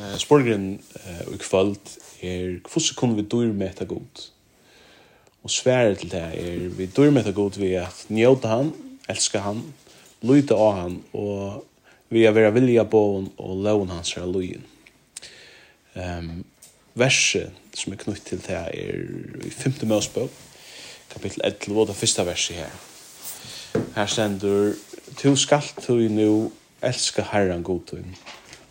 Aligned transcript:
uh, 0.00 0.14
eh 0.14 1.28
uh, 1.28 1.34
i 1.34 1.38
kvöld 1.38 1.98
er 2.22 2.60
hvordan 2.60 2.96
kunne 2.96 3.16
vi 3.16 3.22
dyr 3.22 3.52
meta 3.52 3.84
gott. 3.84 4.32
Og 5.42 5.50
sværet 5.50 5.98
til 5.98 6.10
det 6.10 6.20
er 6.20 6.68
vi 6.68 6.86
dyr 6.86 7.10
meta 7.10 7.30
gott 7.30 7.60
ved 7.60 7.72
at 7.72 8.06
njóta 8.08 8.48
han, 8.48 8.72
elska 9.08 9.38
han, 9.38 9.62
lyta 10.22 10.54
av 10.54 10.74
han 10.82 11.02
og 11.12 11.64
vi 12.10 12.24
er 12.26 12.34
vera 12.34 12.50
vilja 12.50 12.84
boen 12.84 13.30
og 13.38 13.62
loven 13.64 13.90
hans 13.94 14.16
er 14.16 14.26
lojen. 14.26 14.64
Um, 15.94 16.44
verset 16.98 17.54
som 17.74 17.94
er 17.94 18.00
knutt 18.02 18.24
til 18.26 18.40
det 18.42 18.56
er 18.56 19.44
i 19.46 19.50
5. 19.50 19.86
Mosebok, 19.86 20.30
kapittel 21.10 21.44
11, 21.44 21.76
og 21.78 21.86
det 21.86 21.96
første 21.96 22.26
verset 22.26 22.56
her. 22.56 22.74
Her 23.94 24.06
stendur: 24.10 24.74
«Tu 25.16 25.36
skalt 25.36 25.78
tu 25.82 25.94
nu 26.10 26.50
elska 26.82 27.22
herran 27.32 27.62
god 27.62 27.80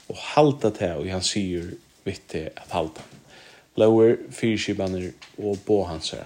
og 0.10 0.18
halda 0.34 0.72
det 0.74 0.92
og 0.98 1.08
han 1.12 1.26
sier 1.26 1.72
vitte 2.06 2.50
at 2.58 2.74
halda. 2.74 3.06
Blauer, 3.76 4.18
fyrskibaner 4.34 5.12
og 5.38 5.60
båhansar, 5.66 6.26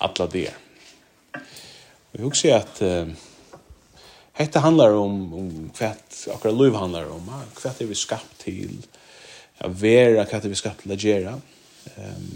alla 0.00 0.26
det. 0.30 0.50
Vi 2.12 2.22
husker 2.22 2.58
at 2.60 2.82
uh, 2.84 3.08
hette 4.36 4.62
handlar 4.64 4.96
om 4.96 5.16
om 5.34 5.48
hva 5.76 5.94
akkurat 6.34 6.56
liv 6.56 6.76
handlar 6.76 7.10
om 7.12 7.26
Hva 7.28 7.72
er 7.72 7.88
vi 7.88 7.96
skapt 7.96 8.38
til 8.44 8.76
ja 9.56 9.68
vera 9.72 10.26
hva 10.28 10.40
er 10.42 10.52
vi 10.52 10.58
skapt 10.58 10.84
til 10.84 10.94
å 10.94 11.00
gjøre? 11.00 11.38
Ehm 11.96 12.28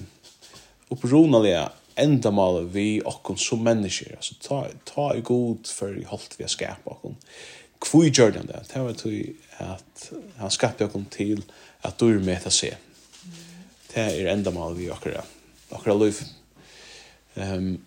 um, 0.91 1.05
enda 1.21 1.71
endamála 1.95 2.61
vi 2.61 3.01
okkum 3.05 3.37
som 3.37 3.63
mennesker, 3.63 4.17
altså 4.17 4.35
ta 4.41 4.61
ta 4.85 5.15
i 5.15 5.21
god 5.21 5.69
for 5.69 5.95
i 5.95 6.05
holdt 6.05 6.39
vi 6.39 6.49
skapa 6.49 6.91
okkum 6.91 7.17
kvui 7.81 8.11
gjør 8.11 8.37
han 8.39 8.49
det. 8.49 8.63
Det 8.73 8.83
var 8.85 8.97
til 8.99 9.35
at 9.59 10.11
han 10.39 10.53
skapte 10.53 10.85
okkur 10.85 11.05
til 11.13 11.45
at 11.83 12.01
du 12.01 12.09
er 12.11 12.25
med 12.25 12.41
til 12.43 12.53
å 12.53 12.55
se. 12.55 12.71
Det 13.91 14.03
er 14.05 14.33
enda 14.33 14.53
mal 14.55 14.77
vi 14.79 14.91
akkurat, 14.93 15.27
akkurat 15.73 15.99
liv. 16.01 16.21
Um, 17.35 17.81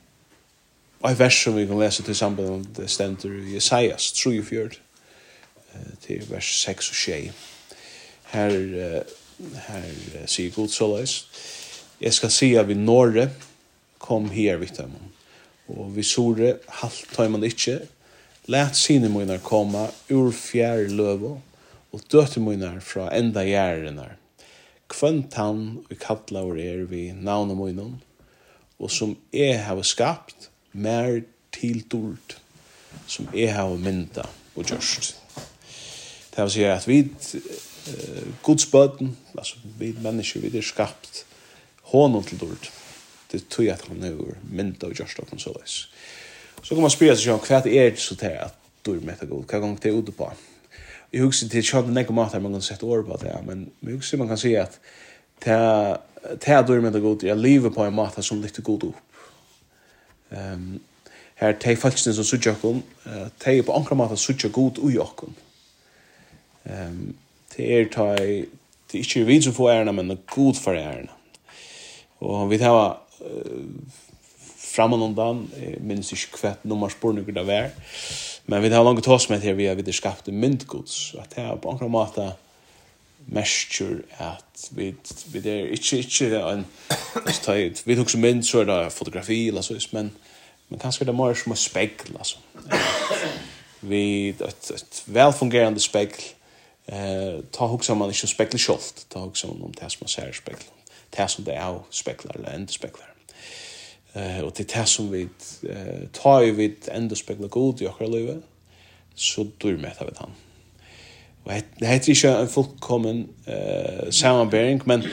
og 1.03 1.11
i 1.11 1.19
vers 1.19 1.38
som 1.44 1.55
vi 1.55 1.66
kan 1.67 1.80
lese 1.80 2.03
til 2.03 2.16
samband 2.16 2.50
med 2.50 2.75
det 2.77 2.89
stender 2.91 3.31
i 3.44 3.58
Isaias 3.59 4.11
3 4.17 4.41
34, 4.44 4.80
til 6.05 6.30
vers 6.30 6.52
6 6.63 6.89
og 6.89 6.95
6. 6.95 7.50
Her, 8.33 8.53
uh, 8.57 9.50
her 9.67 9.89
uh, 9.89 10.28
sier 10.28 10.52
Gud 10.55 10.72
så 10.72 10.88
løs. 10.91 11.17
Jeg 12.02 12.13
skal 12.13 12.31
si 12.31 12.53
at 12.59 12.67
vi 12.67 12.75
nåre 12.75 13.30
kom 14.00 14.30
her 14.31 14.59
vidt 14.59 14.78
dem. 14.78 14.95
Og 15.72 15.94
vi 15.95 16.03
sore 16.03 16.57
halvt 16.81 17.13
tar 17.16 17.30
man 17.31 17.44
ikke, 17.47 17.80
Lät 18.45 18.75
sine 18.75 19.08
munar 19.09 19.39
komma 19.39 19.88
ur 20.11 20.31
fjær 20.36 20.89
løvo, 20.91 21.38
og 21.94 22.02
døte 22.11 22.41
munar 22.44 22.81
fra 22.83 23.08
enda 23.16 23.45
gjerrenar. 23.47 24.17
Kvönt 24.91 25.38
han 25.39 25.61
og 25.85 25.94
kattlaur 26.02 26.58
er 26.59 26.83
vi 26.89 27.05
navna 27.16 27.55
munan, 27.55 28.02
og 28.80 28.91
som 28.91 29.16
jeg 29.31 29.61
har 29.63 29.80
skapt, 29.88 30.50
mer 30.73 31.22
til 31.53 31.85
dult 31.88 32.35
som 33.08 33.30
jeg 33.33 33.53
har 33.53 33.77
mynda 33.77 34.25
og 34.57 34.66
gjørst. 34.66 35.13
Det 36.33 36.44
vil 36.44 36.52
si 36.52 36.66
at 36.67 36.88
vi 36.88 37.00
uh, 37.05 38.28
godsbøten, 38.44 39.16
altså 39.38 39.61
vi 39.80 39.94
mennesker, 40.02 40.44
vi 40.44 40.57
er 40.57 40.66
skapt 40.66 41.23
hånden 41.94 42.28
til 42.28 42.41
dult. 42.41 42.72
Det 43.31 43.47
tror 43.47 43.69
jeg 43.69 43.78
at 43.78 43.88
han 43.88 44.03
er 44.03 44.19
mynda 44.44 44.89
og 44.89 45.00
gjørst 45.00 45.23
av 45.23 45.31
den 45.31 45.39
såleis. 45.39 45.85
Så 45.85 46.22
Så 46.64 46.75
kan 46.75 46.81
man 46.81 46.92
spyrja 46.94 47.16
seg 47.19 47.33
om 47.33 47.42
hva 47.44 47.59
er 47.59 47.92
det 47.92 48.00
så 48.00 48.16
til 48.16 48.36
at 48.39 48.56
du 48.86 48.94
er 48.94 49.03
med 49.03 49.19
god, 49.28 49.44
hva 49.47 49.59
gong 49.59 49.75
det 49.80 49.92
er 49.92 49.97
ute 50.00 50.16
på. 50.16 50.30
Jeg 51.14 51.22
husker 51.22 51.50
til 51.52 51.66
kjønne 51.67 51.94
nekka 51.94 52.16
mat 52.16 52.33
her 52.33 52.42
man 52.42 52.56
kan 52.56 52.64
sette 52.66 52.88
år 52.88 53.03
på 53.06 53.17
det, 53.22 53.33
men 53.45 53.67
jeg 53.83 54.00
husker 54.00 54.17
man 54.17 54.31
kan 54.31 54.39
si 54.39 54.56
at 54.56 54.80
til 55.44 56.52
at 56.56 56.67
du 56.67 56.73
er 56.73 56.81
med 56.81 57.02
god, 57.02 57.23
jeg 57.23 57.38
lever 57.38 57.69
på 57.69 57.84
en 57.86 57.95
mat 57.95 58.23
som 58.23 58.41
lytter 58.41 58.64
god 58.64 58.84
opp. 58.84 59.02
Um, 60.31 60.80
her 61.35 61.57
teg 61.59 61.78
falskene 61.78 62.16
som 62.16 62.25
sutja 62.25 62.53
okkom, 62.56 62.79
uh, 63.06 63.28
teg 63.44 63.66
på 63.66 63.75
ankra 63.75 63.97
mat 64.00 64.16
sutja 64.19 64.50
god 64.50 64.79
ui 64.79 64.96
okkom. 64.97 65.35
Um, 66.63 67.13
det 67.53 67.68
er 67.68 67.91
teg, 67.91 68.47
det 68.90 69.00
er 69.00 69.03
ikke 69.03 69.25
vi 69.28 69.41
som 69.44 69.53
får 69.53 69.72
ærena, 69.75 69.91
men 69.91 70.18
god 70.31 70.56
for 70.63 70.79
ærena. 70.79 71.12
Og 72.23 72.50
vi 72.50 72.57
tar, 72.57 73.03
uh, 73.22 73.68
framanundan, 74.73 75.45
jeg 75.59 75.81
minnes 75.85 76.11
ikke 76.16 76.39
hva 76.41 76.56
nummersporninger 76.63 77.35
det 77.35 77.45
var, 77.47 77.69
men 78.50 78.63
vi 78.63 78.72
har 78.73 78.84
langt 78.84 79.06
hos 79.06 79.29
med 79.29 79.44
her, 79.45 79.53
vi 79.53 79.69
har 79.69 79.78
vidt 79.79 79.94
skapt 79.95 80.28
myndgods, 80.28 81.13
at 81.19 81.35
det 81.35 81.44
er 81.45 81.59
på 81.61 81.72
anker 81.72 81.91
måte 81.91 82.31
mestur 83.28 84.01
at 84.19 84.69
vi 84.72 84.94
vi 85.31 85.39
er 85.50 85.72
ikkje 85.75 86.00
ikkje 86.03 86.41
ein 86.41 86.66
stait 87.31 87.84
vi 87.88 87.95
hugsa 87.95 88.19
mynd 88.19 88.44
så 88.44 88.63
er 88.63 88.69
det 88.69 88.94
fotografi 88.94 89.47
eller 89.47 89.61
så 89.61 89.78
men 89.91 90.11
men 90.69 90.79
kanskje 90.79 91.05
det 91.05 91.13
er 91.13 91.17
mer 91.17 91.35
som 91.38 91.53
å 91.53 91.55
spegl 91.59 92.16
altså. 92.17 92.38
Vi 93.81 94.29
ett 94.29 94.72
ett 94.72 95.03
välfungerande 95.05 95.79
spegl 95.79 96.23
eh 96.88 97.41
ta 97.51 97.67
hugsa 97.67 97.95
man 97.95 98.09
ikkje 98.09 98.28
spegel 98.28 98.59
sjølv 98.59 99.05
ta 99.09 99.19
hugsa 99.19 99.47
man 99.47 99.63
om 99.63 99.72
det 99.72 99.91
som 99.91 100.03
man 100.03 100.09
ser 100.09 100.31
spegl 100.34 100.63
det 101.17 101.29
som 101.29 101.45
det 101.45 101.55
er 101.55 101.79
speglar 101.91 102.35
eller 102.35 102.55
endur 102.55 102.73
speglar. 102.73 103.12
Eh 104.13 104.40
och 104.40 104.51
det 104.56 104.75
är 104.75 104.85
som 104.85 105.12
vi 105.12 105.28
eh 105.69 106.07
tar 106.12 106.41
ju 106.41 106.51
vid 106.51 106.90
ända 106.91 107.16
spegla 107.16 107.47
god 107.47 107.81
i 107.81 107.88
akra 107.88 108.07
livet. 108.07 108.44
så 109.16 109.47
dur 109.57 109.78
med 109.78 109.94
av 110.00 110.09
han. 110.18 110.31
Och 111.44 111.51
det 111.78 111.88
heter 111.88 112.09
inte 112.09 112.29
en 112.29 112.47
fullkommen 112.47 113.29
eh 113.46 114.09
sammanbäring 114.09 114.81
men 114.85 115.03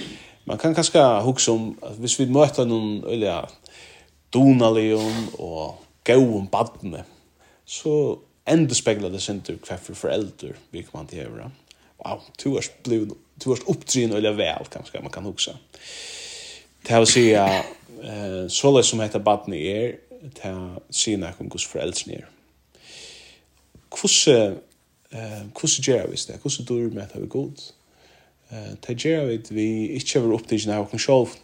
man 0.45 0.59
kan 0.59 0.75
kanske 0.75 0.99
huxa 1.01 1.53
om 1.53 1.77
att 1.83 1.99
hvis 1.99 2.21
vi 2.21 2.27
möter 2.27 2.65
någon 2.65 3.05
eller 3.05 3.49
donalion 4.31 5.29
och 5.39 5.85
gåum 6.05 6.47
badne 6.47 7.05
så 7.65 8.19
ända 8.45 8.75
spegla 8.75 9.09
det 9.09 9.21
sig 9.21 9.35
kvar 9.59 9.77
för 9.77 9.95
föräldrar 9.95 10.57
vi 10.71 10.87
man 10.93 11.03
inte 11.03 11.17
göra. 11.17 11.51
Wow, 11.97 12.21
du 12.43 12.49
har 12.49 12.65
blivit 12.83 13.09
du 13.35 13.51
har 13.51 13.59
upptryn 13.67 14.13
eller 14.13 14.33
väl 14.33 14.65
kanske 14.73 15.01
man 15.01 15.11
kan 15.11 15.25
huxa. 15.25 15.53
Det 16.83 16.95
har 16.95 17.05
sig 17.05 17.35
eh, 18.03 18.49
så 18.49 18.49
såleis 18.49 18.87
som 18.87 19.01
heter 19.01 19.19
Batni 19.19 19.67
är 19.67 19.97
ta 20.35 20.81
sina 20.91 21.33
kom 21.33 21.49
gus 21.49 21.67
frelsne 21.67 22.21
er. 22.21 22.29
Kusse 23.91 24.57
eh 25.11 25.45
kusse 25.55 25.83
gera 25.83 26.07
við 26.07 26.19
stað, 26.19 26.43
kusse 26.43 26.63
med 26.93 27.03
att 27.03 27.13
hava 27.13 27.27
god. 27.27 27.61
Eh 28.51 28.75
ta 28.81 28.93
gera 28.93 29.27
við 29.27 29.51
við 29.51 29.97
ikki 29.97 30.19
hevur 30.19 30.35
upptikna 30.35 30.81
og 30.81 31.01
sjálv, 31.01 31.37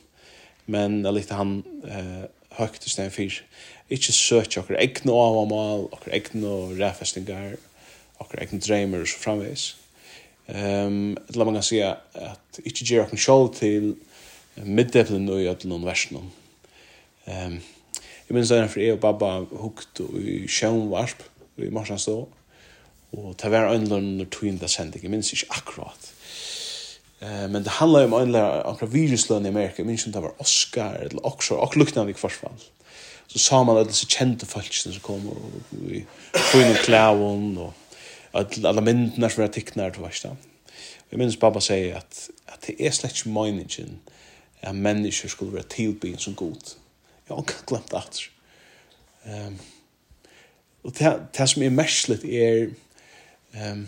men 0.66 1.06
alitt 1.06 1.30
han 1.30 1.64
eh 1.84 2.28
högt 2.50 2.84
høgt 2.84 2.88
stein 2.88 3.10
fyr. 3.10 3.42
Inte 3.90 4.12
search 4.12 4.58
och 4.58 4.70
eigna 4.70 5.12
av 5.12 5.38
amal, 5.38 5.88
okkur 5.92 6.12
eigna 6.12 6.48
ræfestingar, 6.78 7.56
okkur 8.18 8.40
eigna 8.40 8.58
dreimar 8.58 9.00
og 9.00 9.08
framvegis. 9.08 9.76
Ehm, 10.48 11.16
det 11.28 11.36
la 11.36 11.44
man 11.44 11.54
kan 11.54 11.62
sjá 11.62 11.96
at 12.14 12.60
ikki 12.64 12.84
gera 12.84 13.04
okkur 13.04 13.18
sjálv 13.18 13.54
til 13.54 13.96
middeplen 14.64 15.28
og 15.28 15.40
í 15.42 15.48
öllum 15.50 15.84
versnum 15.84 16.30
Ehm 17.26 17.60
Jeg 18.28 18.34
minns 18.34 18.50
det 18.50 18.70
for 18.70 18.82
jeg 18.82 18.96
og 18.96 19.02
babba 19.04 19.28
hukt 19.62 20.00
i 20.18 20.48
sjønvarp 20.50 21.20
i 21.62 21.70
morsan 21.70 22.00
stå 22.02 22.16
og 23.16 23.34
det 23.38 23.50
var 23.52 23.70
øynlønn 23.70 24.16
når 24.18 24.30
tog 24.34 24.48
inn 24.48 24.56
det 24.58 24.70
sendt 24.72 24.96
jeg 24.98 25.10
minns 25.12 25.30
ikke 25.32 25.60
akkurat 25.60 26.08
eh, 27.22 27.44
men 27.46 27.62
det 27.62 27.76
handla 27.78 28.02
om 28.08 28.16
en 28.18 28.32
lønn 28.34 28.64
akkurat 28.66 28.92
viruslønn 28.92 29.46
i 29.46 29.52
Amerika 29.54 29.78
jeg 29.78 29.86
minns 29.86 30.08
om 30.08 30.14
det 30.16 30.22
var 30.24 30.42
Oscar 30.42 30.96
eller 31.04 31.22
Oxford 31.28 31.62
og 31.62 31.76
lukna 31.78 32.04
vi 32.08 32.16
kvarsfall 32.18 32.64
så 33.30 33.42
sa 33.42 33.60
man 33.62 33.78
alle 33.78 33.92
disse 33.92 34.08
kjente 34.10 34.48
falskene 34.50 34.96
som 34.96 35.04
kom 35.06 35.28
og 35.30 35.60
vi 35.70 36.02
får 36.34 36.64
inn 36.64 36.80
klævun 36.82 37.46
og 37.62 38.42
alle 38.42 38.82
myndene 38.82 39.30
som 39.30 39.44
var 39.44 39.54
tikknar 39.54 39.94
til 39.94 40.02
versta 40.02 40.32
jeg 41.12 41.22
minns 41.22 41.38
babba 41.38 41.62
sier 41.62 42.00
at, 42.00 42.26
at 42.50 42.66
det 42.66 42.74
er 42.82 42.98
slett 42.98 43.22
ikke 43.22 43.36
meningen 43.38 44.00
at 44.66 44.74
mennesker 44.74 45.30
skulle 45.30 45.54
være 45.54 45.70
tilbyen 45.76 46.18
som 46.18 46.34
god 46.34 46.74
Jeg 47.26 47.34
har 47.34 47.42
ikke 47.42 47.66
glemt 47.66 47.90
det 47.90 47.98
alt. 47.98 48.20
Um, 49.26 49.56
og 50.86 50.92
det, 50.98 51.12
det 51.34 51.48
som 51.50 51.62
er 51.66 51.72
merslet 51.74 52.24
er 52.24 52.68
um, 53.58 53.86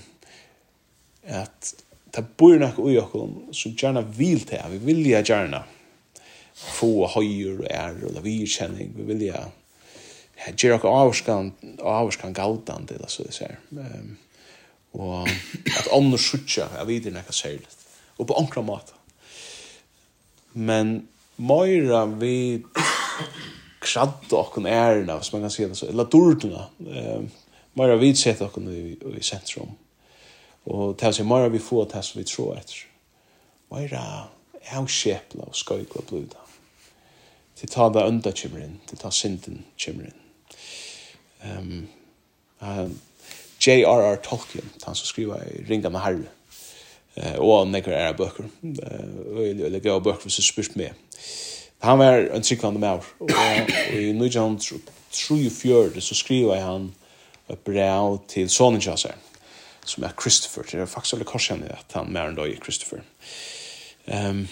at 1.22 1.74
det 2.16 2.24
bor 2.40 2.56
nok 2.58 2.80
ui 2.82 2.96
okkur 2.98 3.52
som 3.54 3.76
gjerne 3.78 4.02
vil 4.16 4.42
til, 4.48 4.64
vi 4.72 4.80
vilja 4.88 5.22
gjerne 5.22 5.62
få 6.58 7.06
høyer 7.12 7.60
og 7.60 7.68
ære 7.70 8.08
og 8.08 8.16
lavirkjenning, 8.16 8.90
vi 8.96 9.06
vilja 9.12 9.44
ja, 9.44 10.50
gjøre 10.50 10.80
okkur 10.80 10.96
avskan, 11.04 11.52
avskan 11.78 12.34
galtan 12.34 12.88
til, 12.90 13.04
så 13.06 13.26
det 13.28 13.36
ser. 13.36 13.60
Um, 13.70 14.16
og 14.98 15.28
at 15.78 15.92
ånden 15.94 16.18
skjutja, 16.18 16.66
jeg 16.80 16.88
vet 16.88 17.06
ikke 17.06 17.22
hva 17.28 17.36
særlig, 17.36 17.68
og 18.18 18.26
på 18.26 18.38
ankra 18.40 18.64
måte. 18.66 18.96
Men 20.58 21.04
Moira 21.38 22.02
vi 22.18 22.64
kradd 23.80 24.32
och 24.32 24.58
en 24.58 24.66
ärna, 24.66 25.16
hvis 25.16 25.32
man 25.32 25.42
kan 25.42 25.50
se 25.50 25.66
det 25.66 25.74
så, 25.74 25.86
eller 25.86 26.04
dordna, 26.04 26.66
eh, 26.90 27.22
mera 27.72 27.96
vidsett 27.96 28.40
och 28.40 28.58
i, 28.58 28.98
i 29.18 29.22
centrum. 29.22 29.70
Och 30.64 30.96
det 30.96 31.04
här 31.04 31.24
mera 31.24 31.48
vi 31.48 31.58
får 31.58 31.88
det 31.92 32.02
som 32.02 32.18
vi 32.18 32.24
tror 32.24 32.56
efter. 32.58 32.76
Mera 33.70 34.28
avskjepla 34.72 35.42
og 35.42 35.56
skojkla 35.56 36.02
bluda. 36.08 36.38
til 37.58 37.68
ta 37.68 37.88
da 37.90 38.06
unda 38.06 38.32
kommer 38.32 38.64
in, 38.64 38.80
till 38.86 38.98
ta 38.98 39.10
synden 39.10 39.64
kommer 39.84 40.04
in. 40.04 40.12
Um, 41.42 41.88
uh, 42.62 42.90
J.R.R. 43.58 44.16
Tolkien, 44.22 44.70
han 44.82 44.94
som 44.94 45.06
skriver 45.06 45.42
i 45.42 45.64
Ringa 45.68 45.88
med 45.88 46.00
Harry, 46.00 46.26
eh, 47.14 47.38
og 47.38 47.66
nekker 47.66 47.92
er 47.92 48.12
bøker, 48.14 48.46
eh, 48.62 49.08
og 49.34 49.40
jeg 49.42 49.70
legger 49.72 49.96
av 49.96 50.04
bøker 50.04 50.28
hvis 50.28 50.36
du 50.38 50.42
spørst 50.46 50.76
med. 50.76 50.94
Eh, 50.94 51.47
Han 51.80 51.98
var 51.98 52.28
en 52.34 52.42
tryggvande 52.42 52.80
med 52.80 52.88
Og 53.20 53.30
i 53.92 54.10
1934 54.10 56.00
så 56.00 56.14
skriva 56.14 56.60
han 56.60 56.94
et 57.48 57.58
brev 57.64 58.18
til 58.28 58.50
sonen 58.50 58.80
Kjasser, 58.80 59.14
som 59.86 60.04
er 60.04 60.16
Christopher. 60.20 60.62
Det 60.62 60.80
er 60.80 60.86
faktisk 60.86 61.14
veldig 61.14 61.26
korsene 61.26 61.70
at 61.72 61.94
han 61.96 62.10
mer 62.12 62.28
enn 62.28 62.36
døy 62.36 62.50
er 62.50 62.62
Christopher. 62.62 63.00
Um, 64.06 64.48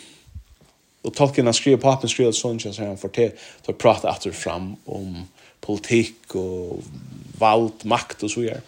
og 1.04 1.14
Tolkien 1.14 1.46
han 1.46 1.54
skriver, 1.54 1.80
papen 1.82 2.08
skriver 2.08 2.32
at 2.32 2.38
sonen 2.38 2.60
Kjasser, 2.62 2.86
han 2.88 3.00
får 3.00 3.12
til 3.18 3.74
å 3.74 3.76
prate 3.76 4.08
etter 4.10 4.32
fram 4.32 4.74
om 4.86 5.26
politikk 5.60 6.34
og 6.38 6.82
vald, 7.38 7.84
makt 7.84 8.24
og 8.24 8.32
så 8.32 8.46
gjør. 8.46 8.62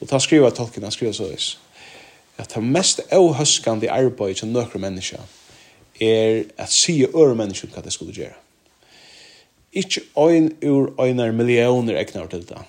Og 0.00 0.08
ta 0.08 0.18
skriver 0.18 0.50
Tolkien, 0.56 0.84
han 0.88 0.94
skriver 0.94 1.14
så, 1.16 1.28
vis, 1.30 1.52
at 2.40 2.54
det 2.54 2.64
mest 2.64 3.04
avhøskande 3.12 3.90
arbeid 3.92 4.40
som 4.40 4.52
nøkru 4.52 4.80
menneska, 4.82 5.20
er 6.00 6.44
at 6.58 6.72
sige 6.72 7.08
øre 7.14 7.36
mennesker 7.36 7.68
hva 7.72 7.82
det 7.84 7.92
skulle 7.94 8.14
gjøre. 8.16 8.36
Ikke 9.72 10.02
øyn 10.18 10.50
ur 10.66 10.94
einar 11.02 11.32
millioner 11.36 12.00
egnar 12.00 12.30
til 12.30 12.46
det, 12.48 12.62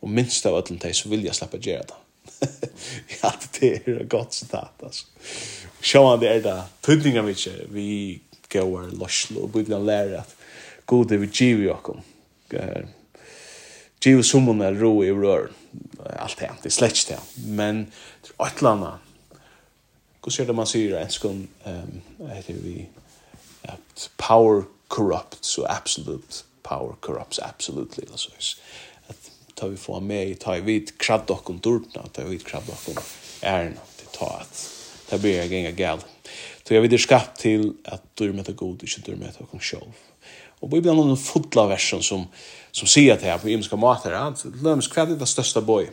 og 0.00 0.10
minst 0.10 0.46
av 0.48 0.56
öllum 0.58 0.80
teg 0.80 0.96
så 0.96 1.10
vil 1.12 1.26
jeg 1.26 1.36
slappa 1.36 1.60
gjøre 1.62 1.86
det. 1.90 1.98
ja, 3.20 3.30
det 3.58 3.70
er 3.76 4.00
et 4.00 4.08
godt 4.10 4.34
sitat, 4.34 4.74
altså. 4.82 5.06
Sjåan 5.80 6.20
det 6.20 6.28
er 6.28 6.42
det, 6.44 6.56
tøytninga 6.84 7.22
mykje, 7.24 7.52
vi 7.72 8.20
går 8.52 8.90
lorslo, 8.98 9.44
og 9.46 9.52
bygna 9.54 9.78
lære 9.78 10.24
at 10.24 10.34
god 10.90 11.12
er 11.12 11.22
vi 11.22 11.30
giv 11.32 11.62
i 11.64 11.70
okkom. 11.72 12.02
Giv 14.00 14.22
summon 14.24 14.64
er 14.64 14.76
ro 14.80 14.96
i 15.04 15.12
rør, 15.12 15.50
alt 16.16 16.40
det, 16.40 16.50
det 16.64 16.72
er 16.72 16.74
slett 16.74 17.04
det, 17.12 17.20
men 17.46 17.84
det 18.24 18.34
er 18.34 18.48
et 18.48 18.60
eller 18.60 18.74
annet 18.74 19.09
hur 20.24 20.30
ser 20.30 20.46
det 20.46 20.52
man 20.52 20.66
säger 20.66 20.96
en 20.96 21.10
skon 21.10 21.48
ehm 21.64 22.00
heter 22.32 22.54
vi? 22.54 22.88
At 23.62 24.10
power 24.16 24.62
corrupts 24.88 25.48
so 25.48 25.64
absolute 25.68 26.44
power 26.62 26.94
corrupts 27.00 27.38
absolutely 27.38 28.04
alltså 28.10 28.30
att 29.06 29.30
ta 29.54 29.66
vi 29.66 29.76
få 29.76 30.00
med 30.00 30.38
ta 30.38 30.52
vi 30.52 30.86
krabb 30.98 31.30
och 31.30 31.44
kontorna 31.44 32.06
ta 32.12 32.24
vi 32.24 32.38
krabb 32.38 32.62
och 32.68 33.02
är 33.40 33.64
det 33.64 34.18
ta 34.18 34.26
att 34.26 34.70
ta 35.08 35.18
blir 35.18 35.36
jag 35.36 35.52
inga 35.52 35.70
gal 35.70 35.98
så 36.68 36.74
jag 36.74 36.80
vill 36.80 36.90
det 36.90 36.98
skapt 36.98 37.40
till 37.40 37.72
att 37.84 38.02
du 38.14 38.32
med 38.32 38.44
det 38.44 38.52
god 38.52 38.82
inte 38.82 39.10
du 39.10 39.16
med 39.16 39.32
det 39.38 39.44
kon 39.50 39.60
själv 39.60 39.92
och 40.60 40.72
vi 40.72 40.80
blir 40.80 41.10
en 41.10 41.16
fotla 41.16 41.66
version 41.66 42.02
som 42.02 42.26
som 42.70 42.88
säger 42.88 43.14
att 43.14 43.22
här 43.22 43.38
på 43.38 43.48
imska 43.48 43.76
matar 43.76 44.12
att 44.12 44.44
löms 44.62 44.88
kvad 44.88 45.18
det 45.18 45.26
största 45.26 45.60
boy 45.60 45.88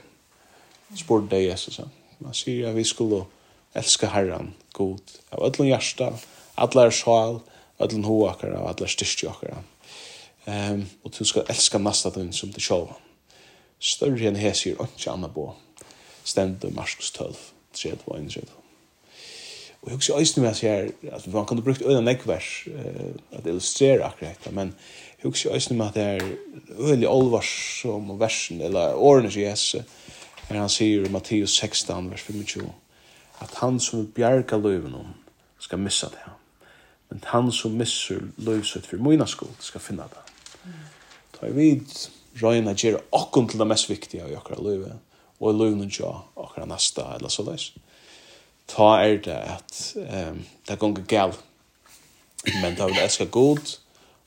sport 0.98 1.30
day 1.30 1.46
yes 1.46 1.74
så 1.74 1.84
man 2.18 2.34
säger 2.34 2.70
att 2.70 2.76
vi 2.76 2.84
skulle 2.84 3.26
elska 3.74 4.08
Herren, 4.08 4.54
god, 4.72 5.02
av 5.30 5.46
ödlun 5.46 5.68
hjärsta, 5.68 6.14
allar 6.56 6.92
sjal, 6.92 7.40
ödlun 7.80 8.04
hoakar, 8.04 8.52
av 8.52 8.68
alla 8.68 8.88
styrstju 8.88 9.30
akar. 9.30 9.64
Um, 10.48 10.86
og 11.04 11.12
du 11.12 11.26
ska 11.26 11.44
elska 11.50 11.78
nästa 11.78 12.10
den 12.10 12.34
som 12.34 12.52
du 12.52 12.62
sjálf. 12.64 12.96
Større 13.80 14.30
enn 14.30 14.40
hesir, 14.40 14.80
ikke 14.80 15.12
anna 15.12 15.28
bo. 15.28 15.52
Stendu 16.24 16.70
Marskos 16.74 17.12
12, 17.12 17.36
3, 17.76 17.92
1, 17.92 18.32
3. 18.34 18.44
Og 19.82 19.92
jeg 19.92 19.96
husker 19.96 20.16
øyne 20.18 20.44
med 20.44 20.50
at 20.50 20.64
jeg, 20.64 20.92
man 21.28 21.46
kan 21.46 21.58
ha 21.58 21.64
brukt 21.64 21.84
øyne 21.86 22.02
nekvers 22.02 22.68
uh, 22.68 23.12
at 23.38 23.46
illustrere 23.46 24.08
akkurat 24.08 24.40
dette, 24.40 24.56
men 24.56 24.74
jeg 25.18 25.30
husker 25.30 25.54
øyne 25.54 25.78
med 25.78 25.88
at 25.88 25.96
det 25.96 26.04
er 26.04 26.24
øyne 26.80 27.08
olvars 27.08 27.82
som 27.82 28.20
versen, 28.20 28.62
eller 28.62 28.96
årene 28.96 29.32
til 29.32 29.42
Jesus, 29.42 29.84
når 30.50 30.60
han 30.60 30.70
sier 30.70 31.06
i 31.06 31.12
Matteus 31.12 31.60
16, 31.60 32.12
vers 32.12 32.22
25, 32.22 32.72
at 33.42 33.54
han 33.62 33.80
som 33.80 34.00
vil 34.00 34.12
bjerga 34.16 34.58
løyven 34.58 34.96
skal 35.60 35.80
missa 35.80 36.10
det. 36.14 36.26
Men 37.10 37.24
han 37.32 37.52
som 37.52 37.78
missar 37.78 38.22
løyset 38.38 38.88
for 38.88 39.02
mina 39.02 39.26
skuld 39.26 39.56
skal 39.64 39.82
finna 39.82 40.08
det. 40.12 40.24
Ta 41.38 41.48
i 41.48 41.54
vid 41.56 41.86
røyna 42.42 42.74
gjer 42.78 43.00
okkur 43.16 43.48
til 43.50 43.62
det 43.62 43.68
mest 43.70 43.90
viktige 43.90 44.28
i 44.28 44.38
okkara 44.38 44.62
løyve, 44.62 44.94
og 45.40 45.54
i 45.54 45.58
løyven 45.58 45.92
jo 45.94 46.12
okkara 46.36 46.68
nasta 46.70 47.14
eller 47.16 47.32
så 47.34 47.46
leis. 47.48 47.72
Ta 48.68 48.98
er 49.00 49.22
det 49.24 49.38
at 49.38 49.78
um, 49.96 50.42
det 50.68 50.80
gonger 50.80 51.06
gal, 51.08 51.36
men 52.62 52.76
ta 52.76 52.90
vil 52.90 53.00
eska 53.00 53.30
god, 53.32 53.78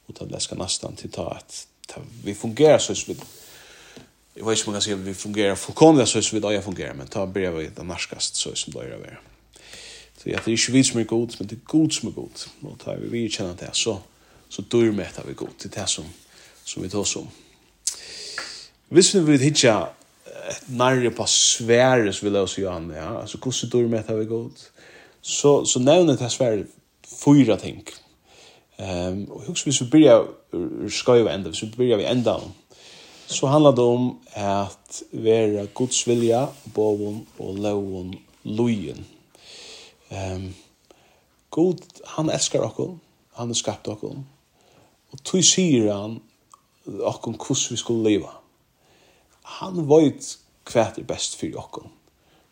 og 0.08 0.16
ta 0.16 0.24
vil 0.24 0.38
eska 0.38 0.56
nastan 0.56 0.96
til 0.96 1.12
ta 1.12 1.26
at 1.36 1.64
ta, 1.88 2.00
vi 2.24 2.34
fungerar 2.34 2.78
så 2.78 2.94
som 2.94 3.14
vi 3.14 3.20
jeg 4.40 4.46
vet 4.46 4.58
ikke 4.58 4.68
om 4.68 4.72
man 4.72 4.80
kan 4.80 4.82
si 4.82 4.92
at 4.92 5.06
vi 5.06 5.14
fungerar 5.14 5.54
fullkomlig 5.54 6.06
så 6.08 6.22
som 6.22 6.36
vi 6.36 6.40
da 6.40 6.60
fungerar, 6.60 6.94
men 6.96 7.08
ta 7.08 7.26
brev 7.26 7.58
vi 7.58 7.66
den 7.76 7.86
narskast 7.86 8.36
så 8.36 8.54
som 8.54 8.72
det 8.72 8.80
är 8.80 8.94
över. 8.96 9.20
Så 10.22 10.30
jag 10.30 10.42
tror 10.42 10.52
ikke 10.52 10.72
vi 10.72 10.82
som 10.82 11.00
er 11.00 11.04
god, 11.04 11.28
men 11.38 11.48
det 11.48 11.56
er 11.56 11.64
god 11.64 11.90
som 11.90 12.08
er 12.08 12.12
god. 12.12 12.48
Og 12.62 12.78
tar 12.84 12.96
vi 12.96 13.08
vi 13.08 13.28
känner 13.28 13.54
det 13.54 13.70
så, 13.72 13.98
så 14.48 14.62
dør 14.62 14.90
vi 14.90 15.02
etter 15.02 15.26
vi 15.26 15.34
god. 15.34 15.48
Det 15.62 15.76
er 15.76 15.80
det 15.80 15.88
som, 15.88 16.04
som 16.64 16.82
vi 16.82 16.88
tar 16.88 17.04
som. 17.04 17.28
Hvis 18.88 19.14
vi 19.14 19.20
vil 19.20 19.40
hitta 19.40 19.86
et 20.50 20.68
närre 20.68 21.10
på 21.10 21.26
svære, 21.26 22.12
så 22.12 22.22
vil 22.22 22.32
jeg 22.32 22.42
også 22.42 22.60
gjøre 22.60 22.88
det. 22.88 22.96
Ja? 22.96 23.20
Alltså 23.20 23.38
hur 23.44 23.70
dör 23.70 23.88
med 23.88 24.18
vi 24.18 24.24
god. 24.24 24.50
Så, 25.20 25.64
så 25.64 25.78
nevner 25.78 26.12
det 26.12 26.20
här 26.20 26.28
sväre 26.28 26.64
fyra 27.24 27.56
ting. 27.56 27.84
Um, 28.78 29.30
og 29.30 29.42
husk, 29.46 29.66
hvis 29.66 29.82
vi 29.82 29.86
börja 29.86 30.22
skoja 30.88 31.34
ända? 31.34 31.52
Så 31.52 31.66
börjar 31.76 31.96
vi 31.96 32.04
enda, 32.04 32.34
om 32.34 32.52
så 33.30 33.46
handlar 33.46 33.72
det 33.72 33.82
om 33.82 34.18
att 34.32 35.02
vara 35.10 35.66
Guds 35.74 36.06
vilja, 36.06 36.48
boven 36.64 37.26
och 37.36 37.58
loven, 37.58 38.16
lojen. 38.42 39.04
Um, 40.08 40.54
God, 41.48 41.82
han 42.04 42.30
älskar 42.30 42.60
oss, 42.60 42.98
han 43.32 43.46
har 43.46 43.54
skapt 43.54 43.88
oss. 43.88 44.02
Och 45.10 45.22
tog 45.22 45.44
säger 45.44 45.92
han 45.92 46.20
oss 46.84 47.20
hur 47.50 47.70
vi 47.70 47.76
skulle 47.76 48.08
leva. 48.10 48.30
Han 49.42 49.88
vet 49.88 50.38
vad 50.74 50.86
det 50.94 51.00
är 51.00 51.04
bäst 51.04 51.34
för 51.34 51.58
oss. 51.58 51.84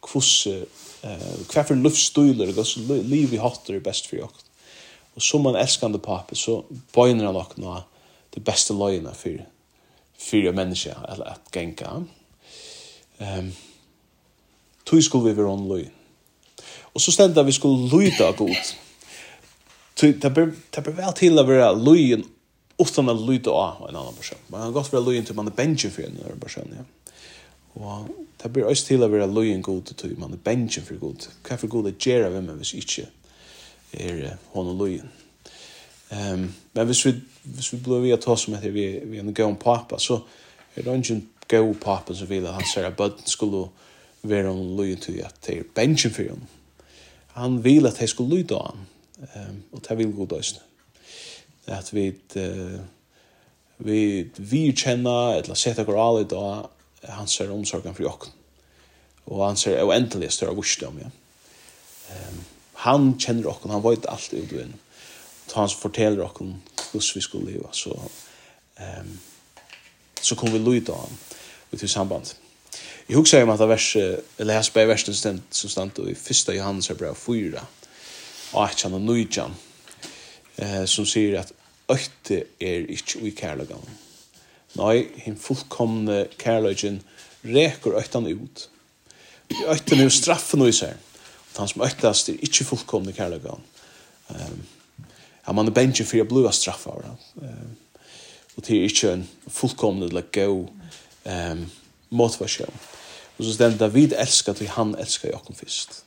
Kvose, 0.01 0.67
eh, 1.03 1.33
hva 1.51 1.65
for 1.67 1.75
luftstøyler, 1.75 2.53
hva 2.55 2.63
liv 3.03 3.33
vi 3.33 3.41
hatt 3.43 3.67
er 3.71 3.81
best 3.83 4.07
for 4.07 4.23
oss. 4.29 4.45
Og 5.17 5.23
som 5.23 5.47
en 5.47 5.59
elskande 5.59 5.99
pape, 5.99 6.37
så 6.39 6.63
bøyner 6.95 7.27
han 7.27 7.35
nok 7.35 7.57
nå 7.59 7.81
det 8.35 8.45
beste 8.47 8.77
løgene 8.79 9.11
for 9.19 9.43
fyra 10.19 10.53
människa 10.53 10.97
eller 11.09 11.25
att 11.25 11.57
gänga. 11.57 12.05
Ehm 13.19 13.39
um, 13.39 13.53
tog 14.85 15.05
skulle 15.05 15.25
vi 15.25 15.33
vara 15.33 15.53
online. 15.53 15.91
Och 16.81 17.03
så 17.03 17.13
stända 17.13 17.43
vi 17.43 17.53
skulle 17.53 17.99
lyda 17.99 18.33
gott. 18.33 18.77
Det 20.01 20.31
blir, 20.35 20.53
det 20.71 20.81
blir 20.81 20.93
väl 20.93 21.13
till 21.13 21.39
att 21.39 21.47
vara 21.47 21.73
lojen 21.73 22.25
utan 22.79 23.09
att 23.09 23.21
lyda 23.21 23.51
av 23.51 23.89
en 23.89 23.97
annan 23.97 24.15
person. 24.15 24.39
Man 24.47 24.61
kan 24.61 24.73
gott 24.73 24.93
vara 24.93 25.03
lojen 25.03 25.25
till 25.25 25.35
man 25.35 25.47
är 25.47 25.51
bänken 25.51 25.91
för 25.91 26.03
en 26.03 26.19
annan 26.25 26.41
person, 26.41 26.75
ja. 26.77 26.85
Og 27.79 28.09
det 28.43 28.51
blir 28.53 28.67
også 28.67 28.89
til 28.89 29.05
å 29.05 29.09
være 29.11 29.29
løyen 29.31 29.63
god 29.63 29.93
til 29.99 30.17
man 30.19 30.35
er 30.35 30.43
bensjen 30.43 30.87
for 30.87 30.99
god. 30.99 31.29
Hva 31.47 31.59
for 31.61 31.71
god 31.71 31.91
er 31.91 31.97
gjerne 32.03 32.31
hvem 32.35 32.59
hvis 32.59 32.75
ikke 32.79 33.07
er 33.93 34.37
hånden 34.55 34.79
løyen. 34.81 35.13
Ehm 36.11 36.55
men 36.73 36.87
hvis 36.87 37.07
vi 37.07 37.15
hvis 37.43 37.73
vi 37.73 37.79
blir 37.79 38.01
vi 38.01 38.13
att 38.13 38.23
ta 38.23 38.37
som 38.37 38.55
att 38.55 38.65
vi 38.65 39.01
vi 39.05 39.19
en 39.19 39.35
gå 39.35 39.55
pappa 39.55 39.99
så 39.99 40.21
er 40.77 40.83
det 40.83 40.95
ingen 40.95 41.29
gå 41.49 41.75
pappa 41.75 42.15
så 42.15 42.25
vill 42.25 42.47
han 42.47 42.65
säga 42.75 42.95
att 42.99 43.29
skulle 43.29 43.69
vara 44.23 44.51
en 44.51 44.77
loy 44.77 44.97
till 44.97 45.25
att 45.25 45.41
till 45.41 45.65
benchen 45.75 46.11
för 46.11 46.29
honom. 46.29 46.47
Han 47.27 47.63
vil 47.63 47.87
at 47.87 47.99
han 47.99 48.09
skulle 48.09 48.37
lyda 48.37 48.57
han. 48.57 48.87
Ehm 49.35 49.63
og 49.73 49.83
det 49.89 49.99
vil 49.99 50.13
god 50.13 50.33
öst. 50.33 50.61
At 51.67 51.95
vi 51.95 52.15
vi 53.79 54.31
vi 54.37 54.73
känna 54.77 55.35
eller 55.35 55.55
sätta 55.55 55.85
går 55.85 56.09
alle 56.09 56.25
då 56.25 56.71
han 57.03 57.27
ser 57.27 57.51
omsorgen 57.51 57.95
for 57.95 58.03
jokken. 58.03 58.33
Og 59.27 59.47
han 59.47 59.57
ser 59.57 59.83
uendelig 59.85 60.33
større 60.33 60.57
vursdom 60.57 60.99
ja. 61.03 61.11
Um, 62.09 62.45
han 62.73 63.19
kjenner 63.21 63.51
okken, 63.51 63.71
han 63.71 63.83
vet 63.85 64.07
alt 64.09 64.33
ut 64.33 64.53
och 64.53 64.61
in 64.61 64.75
ta 65.49 65.61
hans 65.61 65.75
forteller 65.75 66.21
och 66.21 66.41
om 66.41 66.63
vi 67.15 67.21
skulle 67.21 67.51
leva 67.53 67.69
så 67.73 68.01
ehm 68.77 69.01
um, 69.01 69.19
så 70.21 70.35
kom 70.35 70.53
vi 70.53 70.59
lyda 70.59 70.93
han 70.93 71.19
ut 71.71 71.83
i 71.83 71.89
samband. 71.89 72.35
Jeg 73.09 73.17
husker 73.17 73.43
om 73.43 73.51
at 73.51 73.59
det 73.59 73.69
verset, 73.69 74.21
eller 74.39 74.55
jeg 74.55 74.65
spør 74.65 74.87
verset 74.87 75.17
ständ 75.17 75.41
som 75.51 75.71
stand 75.71 75.99
i 75.99 76.11
1. 76.11 76.49
Johannes 76.57 76.89
brev 76.89 77.15
4 77.15 77.67
og 78.53 78.65
att 78.65 78.83
han 78.83 79.07
nöjan 79.07 79.55
eh 80.57 80.85
som 80.85 81.07
sier 81.07 81.41
at 81.41 81.53
Øyte 81.91 82.45
er 82.61 82.85
ikke 82.89 83.23
ui 83.23 83.31
kärlegan. 83.31 83.89
Nei, 84.77 85.07
hin 85.17 85.39
fullkomne 85.41 86.27
kärlegen 86.39 87.03
reker 87.45 87.97
øytan 87.97 88.27
ut. 88.27 88.69
Öktan 89.67 90.01
er 90.01 90.09
straffen 90.09 90.61
og 90.61 90.75
seg. 90.75 90.93
Han 91.57 91.69
som 91.69 91.83
øytast 91.83 92.29
er 92.29 92.37
ikke 92.43 92.65
fullkomne 92.65 93.13
kærlegan. 93.13 93.65
Ehm 94.31 94.53
um, 94.53 94.67
at 95.49 95.55
man 95.57 95.69
er 95.69 95.77
bensje 95.77 96.05
for 96.05 96.21
å 96.21 96.29
bli 96.29 96.53
straffa 96.53 96.93
av. 96.93 97.29
Og 98.59 98.65
det 98.67 98.77
er 98.77 98.91
ikke 98.91 99.13
en 99.15 99.25
fullkomne 99.49 100.09
eller 100.09 100.27
god 100.35 100.67
um, 101.25 101.65
motivasjon. 102.11 102.81
Og 103.39 103.47
så 103.47 103.55
stendt 103.55 103.81
David 103.81 104.17
elsker 104.19 104.57
til 104.59 104.73
han 104.75 104.97
elsker 104.99 105.31
Jakob 105.33 105.57
først. 105.57 106.03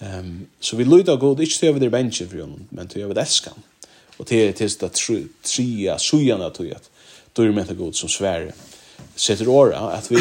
Um, 0.00 0.46
så 0.60 0.76
vi 0.76 0.88
lyder 0.88 1.14
av 1.14 1.20
god, 1.22 1.44
ikke 1.44 1.60
til 1.60 1.70
å 1.70 1.76
vil 1.76 1.86
er 1.86 1.94
bensje 1.94 2.26
for 2.30 2.42
honom, 2.42 2.66
men 2.74 2.90
til 2.90 3.04
jeg 3.04 3.12
vil 3.12 3.22
elsker 3.22 3.54
han. 3.54 3.66
Og 4.18 4.26
til 4.26 4.40
jeg 4.40 4.56
tilstå 4.58 4.90
tria 5.44 5.98
sujana 6.00 6.50
til 6.54 6.72
at 6.74 6.88
du 7.36 7.44
er 7.44 7.52
med 7.54 7.70
av 7.70 7.78
god 7.78 7.98
som 7.98 8.10
sverre 8.10 8.54
setter 9.18 9.50
åra 9.50 9.90
at 9.94 10.06
vi 10.10 10.20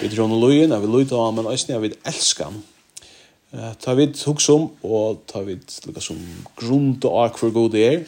vi 0.00 0.08
dronner 0.12 0.38
løyen, 0.38 0.72
at 0.72 0.82
vi 0.82 0.90
lyder 0.90 1.16
av 1.18 1.28
han, 1.28 1.36
men 1.38 1.48
også 1.50 1.72
når 1.72 1.82
vi 1.84 1.92
elsker 2.06 2.50
han 2.50 2.60
Eh, 3.56 3.72
ta 3.80 3.94
vid 3.96 4.18
hugsom 4.26 4.66
og 4.84 5.22
ta 5.30 5.40
vid 5.40 5.64
lukka 5.86 6.02
som 6.04 6.18
grunn 6.58 6.90
og 7.08 7.14
ark 7.22 7.38
for 7.40 7.54
god 7.54 7.76
er 7.80 8.02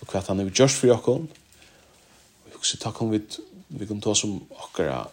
og 0.00 0.10
hva 0.10 0.22
han 0.26 0.40
er 0.40 0.50
just 0.50 0.80
for 0.80 0.90
jokken. 0.90 1.28
Og 2.46 2.56
hugsi 2.56 2.78
takk 2.80 2.98
om 3.02 3.12
vid 3.12 3.38
vi 3.70 3.86
kan 3.86 4.00
ta 4.02 4.14
som 4.18 4.40
akkara 4.50 5.04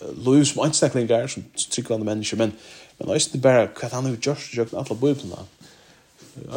lov 0.00 0.44
som 0.44 0.60
anstaklingar 0.66 1.26
som 1.26 1.44
tryggvande 1.56 2.04
mennesker 2.04 2.36
men 2.36 2.52
men 2.98 3.14
eisen 3.14 3.40
bare 3.40 3.70
hva 3.72 3.88
han 3.94 4.10
er 4.10 4.18
just 4.20 4.50
for 4.50 4.60
jokken 4.60 4.78
alla 4.78 4.98
bøyblina 5.00 5.46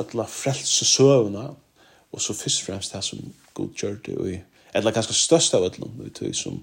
alla 0.02 0.28
frelse 0.28 0.86
søvna 0.86 1.46
og 2.12 2.22
så 2.22 2.34
fyrst 2.34 2.66
og 2.66 2.66
fremst 2.66 2.94
det 2.94 3.04
som 3.04 3.20
god 3.54 3.72
gjør 3.80 3.96
det 4.06 4.18
og 4.18 4.36
eller 4.74 4.92
ganske 4.92 5.14
størst 5.14 5.56
av 5.56 5.64
öllum 5.70 5.96
vi 6.04 6.10
tog 6.10 6.36
som 6.36 6.60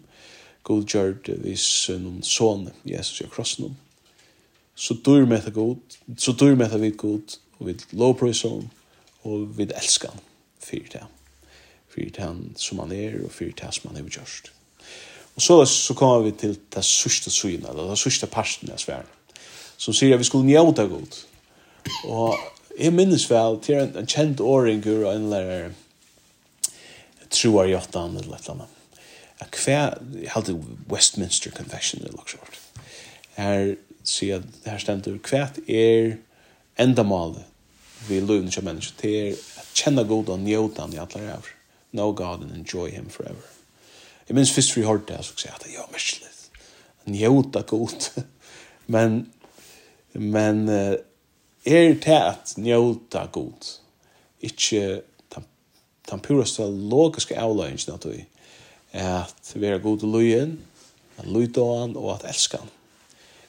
god 0.62 0.84
gjør 0.84 1.16
det 1.26 1.40
vi 1.44 1.56
noen 1.96 2.22
sånne 2.22 2.76
Jesus 2.84 3.25
i 3.25 3.32
krossen 3.32 3.70
om 3.70 3.76
så 4.76 4.95
dyr 5.06 5.25
med 5.25 5.42
det 5.42 5.54
god, 5.54 5.76
så 6.18 6.33
dyr 6.37 6.54
med 6.54 6.71
det 6.71 6.80
vi 6.83 6.90
god, 6.90 7.38
og 7.59 7.68
vi 7.68 7.76
lovpriser 7.97 8.52
han, 8.52 8.66
og 9.25 9.47
vi 9.59 9.68
elsker 9.71 10.12
han, 10.12 10.26
fyrir 10.62 10.90
det. 10.92 11.04
Fyrir 11.95 12.21
han 12.21 12.42
som 12.61 12.83
han 12.85 12.92
er, 12.92 13.16
og 13.25 13.33
fyrir 13.33 13.56
han 13.64 13.73
som 13.73 13.90
han 13.90 14.02
er 14.02 14.11
gjørst. 14.11 14.52
Og 15.37 15.42
så, 15.42 15.64
så 15.64 15.95
kommer 15.95 16.25
vi 16.25 16.33
til 16.33 16.59
det 16.75 16.85
sørste 16.85 17.30
synet, 17.30 17.68
eller 17.71 17.88
det 17.90 17.99
sørste 18.00 18.28
parten 18.28 18.73
av 18.73 18.80
sværen, 18.80 19.09
som 19.76 19.97
sier 19.97 20.16
at 20.16 20.21
vi 20.21 20.28
skulle 20.28 20.49
njøte 20.49 20.87
god. 20.92 21.18
Og 22.09 22.37
jeg 22.78 22.92
minnes 22.92 23.25
vel 23.30 23.61
til 23.64 23.80
en, 23.80 23.92
en 23.97 24.09
kjent 24.09 24.40
åringer 24.40 25.04
og 25.04 25.16
en 25.16 25.28
lærer, 25.33 25.75
troar 27.33 27.68
jottan 27.68 28.16
eller 28.16 28.37
et 28.37 28.45
eller 28.45 28.54
annet. 28.54 28.73
Hva, 29.37 29.80
jeg 30.23 30.30
halte 30.33 30.54
Westminster 30.88 31.52
Confession 31.52 32.04
i 32.04 32.12
Luxembourg. 32.12 32.56
Er 33.37 33.75
se 34.08 34.30
at 34.32 34.42
det 34.64 34.72
her 34.72 34.78
stendur 34.82 35.18
kvært 35.22 35.58
er 35.68 36.16
endamålet 36.78 37.44
vi 38.08 38.20
løvende 38.20 38.52
som 38.52 38.64
mennesker 38.64 39.00
til 39.00 39.36
at 39.58 39.68
kjenne 39.75 40.04
god 40.06 40.28
og 40.34 40.40
njøte 40.40 40.80
han 40.80 40.92
i 40.92 41.00
alle 41.00 41.22
ræver. 41.22 41.52
Know 41.92 42.12
God 42.14 42.44
and 42.44 42.52
enjoy 42.52 42.90
him 42.90 43.08
forever. 43.10 43.46
Jeg 44.28 44.34
minns 44.34 44.52
først 44.52 44.76
vi 44.76 44.84
hørte 44.84 45.14
det, 45.14 45.25
så 45.25 45.34
sier 45.36 45.52
jeg 45.52 45.60
at 45.64 45.72
ja, 45.72 45.86
mislit. 45.92 46.50
Njøte 47.06 47.62
god. 47.62 48.22
men 48.94 49.32
men 50.12 50.68
er 50.68 51.94
det 51.94 52.06
at 52.06 52.54
njøte 52.56 53.26
god? 53.32 53.75
Ikke 54.40 55.02
den 56.10 56.20
puraste 56.20 56.62
logiske 56.70 57.38
avløyningen 57.38 57.94
at 57.94 58.06
vi 58.12 58.25
at 58.92 59.52
vi 59.54 59.66
er 59.66 59.78
god 59.78 60.02
og 60.02 60.12
løyen, 60.12 60.60
at 61.18 61.26
løyte 61.26 61.60
han 61.60 61.96
og 61.96 62.14
at 62.14 62.28
elsker 62.28 62.58
han 62.58 62.70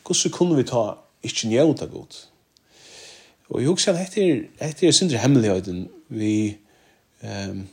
hvordan 0.08 0.34
kunne 0.34 0.58
vi 0.58 0.68
ta 0.68 0.84
ikke 1.28 1.52
njøta 1.52 1.86
godt? 1.92 2.28
Og 3.50 3.62
jeg 3.62 3.72
husker 3.72 3.94
at 3.94 4.00
dette 4.06 4.24
er, 4.24 4.44
dette 4.60 4.88
er 4.88 4.96
sindre 4.96 5.20
hemmeligheten 5.24 5.88
vi 6.10 6.58
um, 7.24 7.68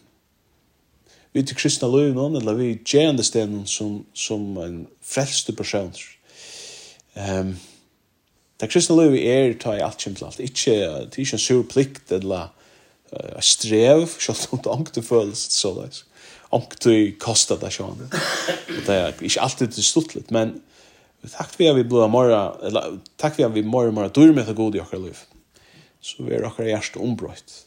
vi 1.34 1.42
til 1.42 1.56
kristna 1.58 1.88
løyvnån, 1.90 2.36
eller 2.38 2.54
vi 2.54 2.68
gjerne 2.86 3.22
stedet 3.26 3.68
som, 3.68 4.04
som 4.14 4.42
en 4.62 4.84
frelste 5.02 5.52
person. 5.52 5.90
Um, 7.18 7.56
det 8.60 8.70
kristna 8.70 8.94
løy 9.00 9.18
er 9.18 9.56
ta 9.58 9.74
i 9.74 9.82
alt 9.82 9.98
kjent 9.98 10.20
til 10.20 10.28
alt. 10.28 10.38
Ikke, 10.38 10.76
det 11.10 11.18
er 11.18 11.24
ikke 11.24 11.38
en 11.40 11.42
sur 11.42 11.64
plikt, 11.66 12.12
eller 12.14 12.52
uh, 13.10 13.40
strev, 13.42 14.06
selv 14.14 14.54
om 14.54 14.62
det 14.62 14.72
ångte 14.76 15.02
føles 15.02 15.48
det 15.50 16.04
Ångte 16.54 16.94
kosta 17.18 17.56
det 17.58 17.72
sånn. 17.74 18.04
Det 18.86 18.94
er 18.94 19.16
ikke 19.18 19.42
alltid 19.42 19.74
det 19.74 19.82
stuttlet, 19.82 20.30
men 20.30 20.60
Takk 21.32 21.50
för 21.50 21.70
att 21.70 21.76
vi 21.76 21.84
blå 21.84 22.08
mora 22.08 22.56
eller 22.62 22.98
takk 23.16 23.34
för 23.34 23.46
att 23.46 23.52
vi 23.52 23.62
mora 23.62 23.90
mora 23.90 24.08
dur 24.08 24.32
med 24.32 24.46
det 24.46 24.52
goda 24.52 24.78
i 24.78 24.80
våra 24.80 24.98
liv. 24.98 25.18
Så 26.00 26.22
vi 26.22 26.34
är 26.34 26.42
våra 26.42 26.68
hjärsta 26.68 27.00
ombrott. 27.00 27.66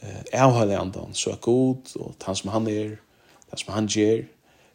Eh 0.00 0.44
avhålla 0.44 0.78
andan 0.78 1.14
så 1.14 1.30
er 1.30 1.40
god 1.40 1.96
og 1.98 2.14
han 2.22 2.36
som 2.36 2.50
han 2.50 2.68
er, 2.68 2.98
det 3.50 3.58
som 3.58 3.74
han 3.74 3.86
ger. 3.86 4.26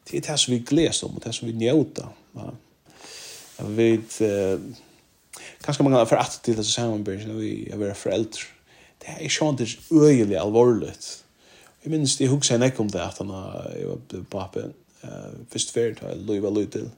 Det 0.03 0.17
er 0.17 0.25
det 0.31 0.39
som 0.39 0.53
vi 0.53 0.59
gles 0.59 1.03
om 1.03 1.15
og 1.15 1.23
det 1.23 1.35
som 1.35 1.47
vi 1.47 1.53
njuter. 1.53 2.09
Ja. 2.35 2.49
Jag 3.57 3.65
vet 3.65 4.21
eh 4.21 4.59
kanske 5.63 5.83
man 5.83 6.07
for 6.07 6.15
at 6.15 6.31
til 6.31 6.41
till 6.43 6.57
det 6.57 6.65
så 6.65 6.87
når 6.87 7.39
vi 7.39 7.69
er 7.71 7.77
være 7.77 7.95
foreldre, 7.95 8.43
Det 8.99 9.09
er 9.09 9.25
är 9.25 9.29
sånt 9.29 9.59
det 9.59 9.67
er 9.67 9.95
øyelig 9.95 10.37
alvorlig. 10.37 10.93
Jeg 11.83 11.91
minns 11.91 12.15
det 12.15 12.29
hugsa 12.29 12.55
en 12.55 12.71
om 12.77 12.89
det 12.89 13.01
at 13.01 13.17
han 13.17 13.27
var 13.27 13.99
på 14.29 14.39
appen. 14.39 14.73
Eh 15.03 15.09
först 15.49 15.71
färd 15.71 15.99
har 15.99 16.09
jag 16.09 16.17
lovat 16.17 16.53
lite. 16.53 16.91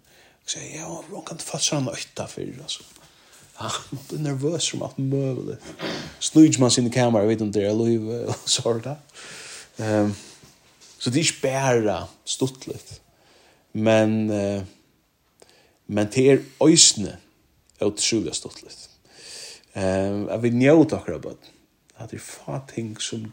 Så 0.46 0.60
sier 0.60 0.78
ja, 0.80 0.90
hon 1.10 1.26
kan 1.26 1.40
inte 1.40 1.60
sånn 1.60 1.90
øyta 1.90 2.28
ötta 2.28 2.28
altså. 2.64 2.84
alltså. 3.56 3.96
man 3.96 4.04
blir 4.10 4.20
nervøs 4.28 4.70
som 4.70 4.84
alt 4.86 4.98
mövla. 4.98 5.58
Sludge 6.20 6.62
man 6.62 6.72
sin 6.72 6.92
kamera, 6.92 7.26
vet 7.26 7.42
om 7.42 7.52
det, 7.52 7.64
er 7.64 7.70
eller 7.70 7.86
hur 7.86 8.34
sådär. 8.46 8.98
Um, 9.78 10.16
så 11.00 11.10
det 11.10 11.20
er 11.20 11.26
ikke 11.26 11.48
bare 11.48 11.98
stått 12.26 12.68
litt. 12.68 13.02
Men, 13.74 14.30
uh, 14.30 14.62
men 15.88 16.12
det 16.14 16.28
er 16.32 16.44
är 17.80 17.88
utrolig 17.88 18.36
stått 18.36 18.64
litt. 18.64 18.90
Um, 19.74 20.30
jeg 20.30 20.42
vil 20.42 20.56
njøte 20.56 20.96
akkurat 20.96 21.22
på 21.22 21.34
at 21.98 22.10
det 22.12 22.20
er 22.20 22.24
få 22.24 22.62
ting 22.70 22.96
som 23.02 23.32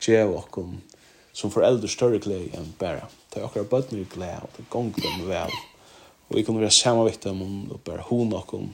gjør 0.00 0.36
oss 0.36 0.76
som 1.32 1.50
foreldre 1.50 1.88
større 1.88 2.18
glede 2.18 2.52
enn 2.58 2.74
bare. 2.78 3.08
Det 3.30 3.40
er 3.40 3.46
akkurat 3.46 3.70
på 3.70 3.76
att 3.76 3.90
det 3.90 4.00
är 4.00 4.04
glädje 4.14 4.40
och 4.42 4.50
det 4.56 4.68
gånger 4.68 5.02
dem 5.02 5.28
vel. 5.28 5.50
Og 6.30 6.36
vi 6.36 6.42
kunne 6.42 6.60
være 6.60 6.70
samma 6.70 7.04
vitt 7.08 7.26
om 7.26 7.70
og 7.70 7.80
bare 7.80 8.06
hun 8.06 8.32
og 8.32 8.54
om 8.54 8.70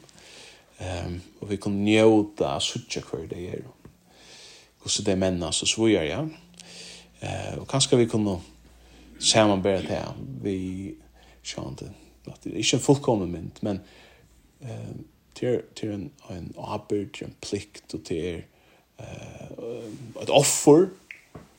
ehm 0.81 1.23
och 1.41 1.51
vi 1.51 1.57
kunde 1.57 1.79
njuta 1.79 2.61
sucha 2.61 3.01
för 3.01 3.27
det 3.27 3.49
är 3.49 3.65
och 4.79 4.91
så 4.91 5.03
det 5.03 5.17
männa 5.17 5.53
så 5.53 5.67
så 5.67 5.89
gör 5.89 6.03
jag 6.03 6.29
eh 7.21 7.59
och 7.59 7.69
kanske 7.69 7.97
vi 7.97 8.07
kunde 8.07 8.41
sammanbära 9.19 9.83
det 9.83 9.89
här 9.89 10.13
vi 10.43 10.95
sjönte 11.43 11.93
att 12.27 12.43
det 12.43 12.51
är 12.51 12.57
inte 12.57 12.79
fullkommen 12.79 13.33
mynd 13.33 13.53
men 13.61 13.81
eh 14.61 14.95
till 15.35 15.63
till 15.75 15.91
en 15.91 16.11
en 16.29 16.55
arbete 16.59 17.25
en 17.25 17.35
plikt 17.41 17.95
och 17.95 18.05
till 18.05 18.43
eh 18.99 20.23
ett 20.23 20.31
offer 20.31 20.89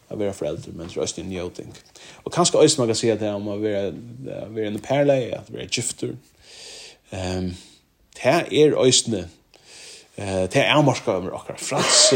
att 0.07 0.17
vara 0.17 0.33
förälder 0.33 0.71
men 0.71 0.89
så 0.89 1.01
är 1.01 1.09
det 1.15 1.61
en. 1.61 1.71
Och 2.13 2.33
kanske 2.33 2.57
också 2.57 2.81
man 2.81 2.87
kan 2.87 2.95
säga 2.95 3.15
det 3.15 3.33
om 3.33 3.47
att 3.47 3.59
vara 3.59 3.91
vara 4.47 4.67
en 4.67 4.79
parley 4.79 5.31
att 5.31 5.49
vara 5.49 5.63
gifter. 5.63 6.17
Ehm 7.09 7.37
um, 7.37 7.53
det 8.23 8.29
är 8.63 8.87
ösne 8.87 9.29
eh 10.15 10.49
det 10.49 10.55
är 10.55 10.81
marska 10.81 11.19
med 11.19 11.29
och 11.29 11.59
frans 11.59 12.13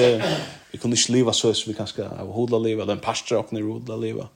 vi 0.72 0.78
kunde 0.78 0.98
inte 0.98 1.12
leva 1.12 1.34
så 1.34 1.54
som 1.54 1.72
vi 1.72 1.78
kanske 1.78 2.08
av 2.08 2.32
hodla 2.32 2.58
leva 2.58 2.86
den 2.86 3.00
pastor 3.00 3.38
och 3.38 3.54
när 3.54 3.62
hodla 3.62 3.96
leva. 3.96 4.28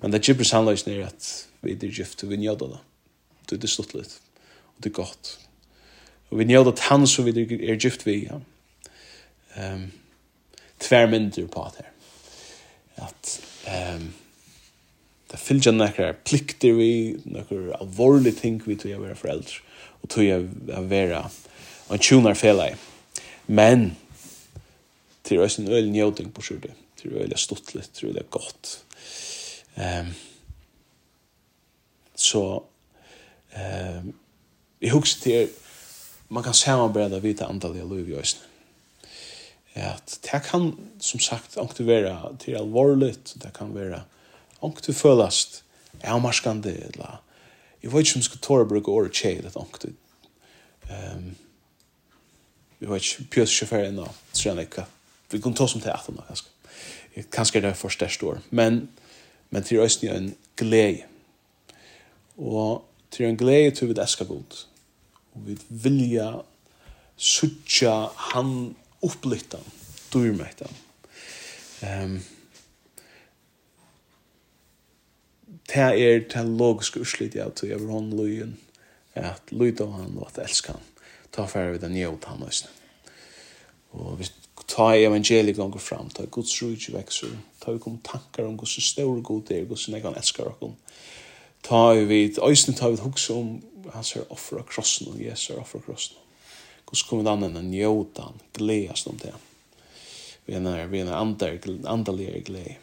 Men 0.00 0.10
det 0.10 0.28
gibber 0.28 0.52
handlar 0.52 0.72
ju 0.72 0.92
ner 0.92 1.06
att 1.06 1.48
vi 1.60 1.74
det 1.74 1.86
gift 1.86 2.22
vi 2.22 2.36
njöda 2.36 2.66
då. 2.66 2.78
Det 3.48 3.64
är 3.64 3.66
stuttligt. 3.66 4.20
Och 4.62 4.76
det 4.76 4.88
är 4.88 4.92
gott. 4.92 5.38
Och 6.28 6.40
vi 6.40 6.44
njöda 6.44 6.74
han 6.78 7.06
så 7.06 7.22
vi 7.22 7.30
är 7.70 7.84
gift 7.84 8.06
vi. 8.06 8.28
Ja. 8.30 8.40
Ehm 9.54 9.90
tvär 10.78 11.06
mindre 11.06 11.46
på 11.46 11.72
det 11.76 11.82
här 11.82 11.92
at 13.06 13.36
ehm 13.70 14.10
det 15.30 15.38
fylgja 15.38 15.72
nekra 15.72 16.12
plikter 16.26 16.74
vi, 16.74 16.92
nekra 17.30 17.76
alvorlig 17.78 18.32
ting 18.40 18.58
vi 18.64 18.74
tog 18.78 18.90
jeg 18.90 19.02
være 19.02 19.18
foreldre, 19.18 19.60
og 20.02 20.10
tog 20.10 20.26
jeg 20.26 20.48
være 20.90 21.20
en 21.90 22.02
tjunar 22.02 22.38
felai. 22.38 22.72
Men, 23.46 23.92
til 25.26 25.42
er 25.42 25.54
en 25.60 25.70
øyelig 25.70 25.92
njóting 25.94 26.32
på 26.34 26.42
skjordet, 26.42 26.74
til 26.98 27.12
er 27.12 27.22
øyelig 27.22 27.38
stuttligt, 27.38 27.92
til 27.94 28.08
er 28.08 28.10
øyelig 28.10 28.30
godt. 28.30 28.72
Um, 29.78 30.10
så, 32.16 32.44
um, 33.54 34.14
jeg 34.82 34.90
husker 34.90 35.22
til, 35.22 35.48
man 36.28 36.42
kan 36.42 36.54
samarbeida 36.54 37.22
vita 37.22 37.46
antallet 37.46 37.82
av 37.82 37.94
liv 37.94 38.10
i 38.10 38.18
øyne 38.18 38.46
at 39.74 40.18
det 40.22 40.42
kan, 40.42 40.72
som 41.00 41.20
sagt, 41.20 41.56
ångte 41.56 41.86
være 41.86 42.36
til 42.42 42.56
alvorligt, 42.58 43.36
det 43.42 43.52
kan 43.54 43.74
være 43.74 44.02
ångte 44.62 44.92
følast 44.92 45.62
avmarskande, 46.02 46.72
eller 46.72 47.22
jeg 47.82 47.92
vet 47.92 48.00
ikke 48.00 48.16
om 48.16 48.18
jeg 48.18 48.24
skal 48.24 48.40
tåre 48.40 48.68
bruke 48.68 48.90
året 48.90 49.12
tjej, 49.12 49.40
det 49.40 49.56
ångte. 49.56 49.92
Um, 50.90 51.36
jeg 52.80 52.90
vet 52.90 53.04
ikke, 53.04 53.30
pjøs 53.30 53.54
sjåfer 53.54 53.86
ennå, 53.88 54.08
tror 54.32 54.52
jeg 54.52 54.68
ikke. 54.68 54.84
Vi 55.30 55.40
kan 55.40 55.54
ta 55.54 55.66
som 55.68 55.80
til 55.80 55.92
etter 55.92 56.16
nå, 56.16 56.24
kanskje. 56.28 56.50
Kanskje 57.32 57.62
det 57.62 57.70
er 57.70 57.78
for 57.78 57.92
største 57.92 58.26
år, 58.26 58.42
men, 58.50 58.88
men 59.50 59.64
til 59.64 59.78
øyne 59.78 60.10
er 60.10 60.16
en 60.18 60.34
glede. 60.56 61.02
Og 62.36 62.84
til 63.10 63.26
en 63.26 63.36
glede 63.36 63.70
til 63.70 63.88
vi 63.88 63.94
det 63.94 64.08
skal 64.08 64.26
godt. 64.26 64.66
Og 65.34 65.46
vi 65.46 65.58
vilja 65.68 66.32
sutja 67.16 68.06
han 68.32 68.74
upplyttan, 69.02 69.64
dyrmäktan. 70.12 70.74
Um, 71.82 72.20
det 75.70 75.86
er 76.02 76.20
den 76.34 76.56
logiske 76.58 77.00
urslit 77.00 77.34
jeg 77.38 77.54
tog 77.56 77.72
over 77.76 77.92
hånd 77.94 78.12
løyen, 78.18 78.58
at 79.14 79.52
løyta 79.54 79.86
han 79.90 80.18
og 80.18 80.28
at 80.30 80.44
elska 80.44 80.76
han. 80.76 80.86
Ta 81.32 81.46
færre 81.46 81.76
vid 81.76 81.84
den 81.84 81.94
njøta 81.94 82.32
han 82.32 82.42
løsne. 82.44 82.70
Og 83.94 84.18
vi 84.18 84.28
ta 84.70 84.92
evangeliet 84.94 85.58
gonger 85.58 85.82
fram, 85.82 86.10
ta 86.14 86.26
Guds 86.30 86.52
rujtje 86.62 86.94
vekser, 86.94 87.32
ta 87.62 87.74
vi 87.74 87.82
kom 87.82 87.98
tankar 88.06 88.46
om 88.46 88.58
Guds 88.58 88.78
større 88.84 89.22
god 89.22 89.50
er, 89.50 89.66
Guds 89.66 89.88
negan 89.88 90.18
elskar 90.18 90.52
okkon. 90.52 90.76
Ta 91.66 91.92
vi 91.94 92.04
vid, 92.08 92.38
ta 92.76 92.88
vi 92.88 93.00
hugsa 93.02 93.34
om 93.34 93.56
hans 93.94 94.14
er 94.14 94.22
her 94.22 94.32
offra 94.32 94.62
krossen 94.66 95.10
og 95.12 95.22
Jesu 95.22 95.54
offra 95.58 95.80
krossen. 95.84 96.16
Hvordan 96.90 97.08
kommer 97.08 97.24
det 97.24 97.32
an 97.32 97.56
enn 97.56 97.70
njóta, 97.70 98.32
gledes 98.58 99.06
om 99.06 99.18
det. 99.22 99.32
Vi 100.46 100.56
er 100.58 100.62
nær, 100.64 100.88
vi 100.90 101.00
er 101.00 101.06
nær 101.06 102.40
glede. 102.42 102.76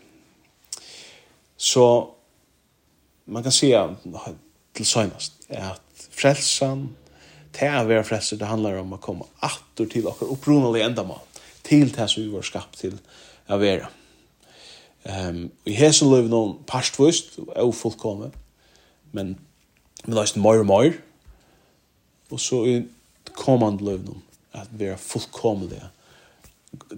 Så 1.57 2.13
man 3.25 3.43
kan 3.43 3.51
säga 3.51 3.95
til 4.73 4.85
søgnast 4.85 5.33
at 5.49 5.81
frelsen, 6.11 6.95
til 7.53 7.67
å 7.67 7.85
være 7.89 8.03
frelser, 8.03 8.37
det 8.37 8.47
handlar 8.47 8.77
om 8.79 8.93
å 8.93 9.01
komme 9.01 9.25
atter 9.41 9.85
til 9.85 10.07
och 10.07 10.31
upprunna 10.31 10.79
endamål, 10.79 11.19
til 11.63 11.91
det 11.95 12.09
som 12.09 12.23
vi 12.23 12.29
var 12.29 12.41
skapt 12.41 12.79
til 12.79 12.99
å 13.49 13.57
være. 13.57 13.87
Ehm 15.05 15.35
um, 15.35 15.51
vi 15.65 15.73
har 15.73 15.91
så 15.91 16.05
lever 16.05 16.29
noen 16.29 16.57
pastvist 16.67 17.39
og 17.55 17.75
fullkomme, 17.75 18.31
men 19.11 19.37
vi 20.05 20.13
løy 20.13 20.37
mer 20.37 20.59
og 20.59 20.65
mer 20.65 20.93
og 22.29 22.39
så 22.39 22.65
i 22.65 22.81
kommande 23.37 23.85
løvnum, 23.85 24.23
at 24.57 24.73
vera 24.73 24.97
fullkomlige, 24.97 25.91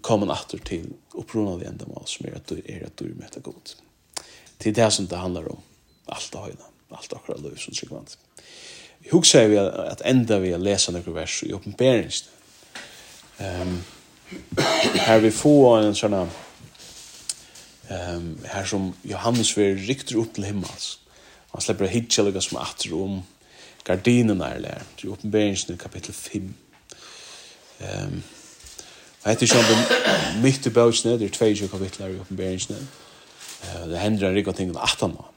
komman 0.05 0.31
atter 0.33 0.59
til 0.65 0.87
opprunalig 1.19 1.67
endamal, 1.69 2.07
som 2.09 2.25
er 2.27 2.33
at 2.39 2.49
du 2.49 2.55
er 2.63 2.85
at 2.87 2.95
du 2.99 3.05
er 3.09 3.19
med 3.19 3.43
god. 3.43 3.75
Til 4.59 4.75
det 4.75 4.93
som 4.93 5.07
det 5.07 5.19
handlar 5.19 5.51
om, 5.51 5.61
alt 6.09 6.29
det 6.33 6.41
høyna, 6.47 6.65
alt 6.95 7.13
akkurat 7.15 7.43
løv 7.43 7.57
som 7.59 7.73
tryggvand. 7.75 8.09
Vi 8.99 9.09
hugsar 9.13 9.47
vi 9.47 9.57
at 9.59 10.01
enda 10.05 10.39
vi 10.43 10.51
har 10.51 10.59
lesa 10.59 10.91
några 10.91 11.11
vers 11.21 11.43
i 11.43 11.53
oppenberingsne. 11.55 12.31
Um, 13.39 13.83
her 15.07 15.19
vi 15.23 15.31
får 15.31 15.79
en 15.79 15.95
sånn 15.95 16.13
um, 16.19 16.27
her 18.43 18.65
som 18.67 18.93
Johannes 19.07 19.57
vil 19.57 19.79
rikter 19.87 20.19
opp 20.19 20.33
til 20.35 20.45
himmels. 20.49 20.99
Han 21.53 21.61
slipper 21.63 21.85
å 21.87 21.93
hitja 21.93 22.23
lukka 22.25 22.41
som 22.43 22.61
atter 22.61 22.93
om 22.97 23.13
gardinen 23.85 24.41
er 24.41 24.59
lær. 24.59 24.83
Det 24.95 25.07
er 25.07 25.11
oppenberingen 25.11 25.73
i 25.73 25.77
kapittel 25.77 26.13
5. 26.13 26.53
Um, 27.79 28.21
og 29.23 29.31
etter 29.31 29.49
sånn 29.49 30.41
mitt 30.43 30.67
i 30.67 30.71
bøkene, 30.73 31.17
det 31.19 31.29
er 31.29 31.35
22 31.35 31.69
kapitler 31.71 32.13
i 32.13 32.19
oppenberingen. 32.19 32.87
Uh, 33.63 33.85
det 33.91 33.99
hender 33.99 34.29
en 34.29 34.35
rikka 34.37 34.55
ting 34.55 34.71
om 34.73 34.79
18 34.79 35.13
nå. 35.15 35.27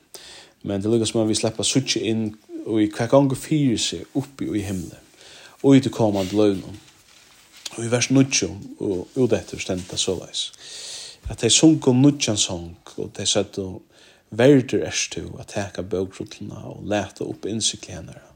Men 0.63 0.83
det 0.83 0.91
lukkar 0.91 1.11
som 1.11 1.23
om 1.23 1.31
vi 1.31 1.39
slipper 1.39 1.67
suttje 1.67 2.03
inn 2.07 2.33
og 2.63 2.79
i 2.83 2.91
hver 2.91 3.11
gang 3.11 3.31
fyrir 3.35 3.79
seg 3.83 4.19
oppi 4.19 4.47
i 4.47 4.63
himmelen. 4.63 4.99
Og 5.63 5.77
i 5.77 5.83
til 5.83 5.95
kommand 5.95 6.35
løgnen. 6.35 6.79
Og 7.77 7.85
i 7.85 7.91
vers 7.91 8.11
9 8.11 8.25
og 8.85 9.09
ut 9.17 9.33
etter 9.33 9.59
stendta 9.59 9.97
såleis. 9.97 10.51
At 11.31 11.41
de 11.41 11.51
sunk 11.51 11.85
sunko 11.85 11.93
nutjan 11.93 12.37
song 12.37 12.77
og 12.97 13.11
de 13.17 13.27
satt 13.27 13.59
og 13.63 13.83
verder 14.31 14.87
erstu 14.87 15.25
at 15.41 15.55
teka 15.55 15.83
bøkrutluna 15.83 16.67
og 16.73 16.85
leta 16.89 17.25
opp 17.25 17.47
innsikli 17.47 17.95
hennara 17.95 18.32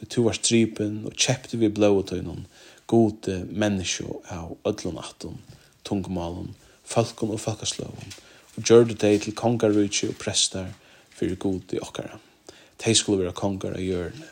Då 0.00 0.06
to 0.06 0.22
var 0.22 0.32
stripen 0.32 1.04
og 1.06 1.14
kjepte 1.14 1.56
vi 1.56 1.68
blå 1.68 1.92
åt 1.98 2.10
honom. 2.10 2.44
Gode 2.86 3.44
människor 3.50 4.20
av 4.28 4.56
ödlon 4.64 4.98
atton, 4.98 5.38
tungmalen, 5.82 6.54
falkon 6.84 7.30
og 7.30 7.40
falkaslöven. 7.40 8.14
Og 8.56 8.62
gjør 8.62 8.84
det 8.90 9.00
deg 9.00 9.22
til 9.22 9.34
kongarutsi 9.34 10.08
og 10.08 10.18
prästar 10.18 10.72
för 11.14 11.34
god 11.34 11.72
i 11.72 11.78
okkara. 11.78 12.18
De 12.84 12.94
skulle 12.94 13.22
være 13.24 13.32
konger 13.32 13.74
av 13.74 13.80
hjørne. 13.80 14.28